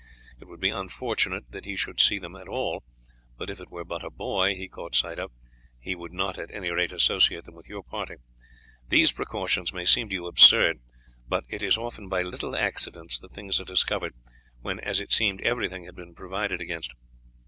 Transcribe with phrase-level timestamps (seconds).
[0.39, 2.81] It would be unfortunate that he should see them at all,
[3.37, 5.31] but if it were but a boy he caught sight of
[5.79, 8.15] he would not at any rate associate them with your party.
[8.89, 10.79] These precautions may seem to you absurd,
[11.27, 14.15] but it is often by little accidents that things are discovered
[14.61, 16.95] when as it seemed everything had been provided against."